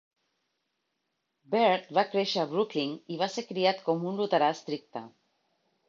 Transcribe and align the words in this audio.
Baird 1.55 1.93
va 1.99 2.05
créixer 2.15 2.39
a 2.45 2.47
Brooklyn 2.55 2.99
i 3.17 3.23
va 3.23 3.31
ser 3.37 3.47
criat 3.53 3.87
com 3.91 4.11
un 4.15 4.23
luterà 4.23 4.53
estricte. 4.59 5.09